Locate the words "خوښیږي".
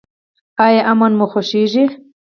1.31-1.85